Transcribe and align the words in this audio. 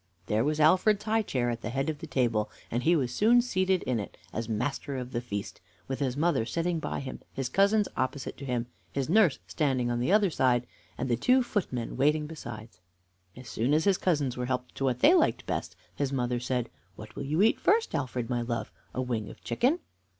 There 0.25 0.43
was 0.43 0.59
Alfred's 0.59 1.03
high 1.03 1.21
chair 1.21 1.51
at 1.51 1.61
the 1.61 1.69
head 1.69 1.87
of 1.87 1.99
the 1.99 2.07
table, 2.07 2.49
and 2.71 2.81
he 2.81 2.95
was 2.95 3.13
soon 3.13 3.39
seated 3.39 3.83
in 3.83 3.99
it, 3.99 4.17
as 4.33 4.49
master 4.49 4.97
of 4.97 5.11
the 5.11 5.21
feast, 5.21 5.61
with 5.87 5.99
his 5.99 6.17
mother 6.17 6.43
sitting 6.43 6.79
by 6.79 7.01
him, 7.01 7.19
his 7.33 7.49
cousins 7.49 7.87
opposite 7.95 8.35
to 8.37 8.45
him, 8.45 8.65
his 8.91 9.09
nurse 9.09 9.37
standing 9.45 9.91
on 9.91 9.99
the 9.99 10.11
other 10.11 10.31
side, 10.31 10.65
and 10.97 11.07
the 11.07 11.15
two 11.17 11.43
footmen 11.43 11.97
waiting 11.97 12.25
besides. 12.25 12.81
As 13.35 13.47
soon 13.47 13.75
as 13.75 13.83
his 13.83 13.99
cousins 13.99 14.35
were 14.35 14.47
helped 14.47 14.73
to 14.77 14.85
what 14.85 15.01
they 15.01 15.13
liked 15.13 15.45
best, 15.45 15.75
his 15.95 16.11
mother 16.11 16.39
said: 16.39 16.71
"What 16.95 17.15
will 17.15 17.23
you 17.25 17.43
eat 17.43 17.59
first, 17.59 17.93
Alfred, 17.93 18.27
my 18.27 18.41
love? 18.41 18.71
A 18.95 19.03
wing 19.03 19.29
of 19.29 19.37
a 19.37 19.41
chicken?" 19.41 19.81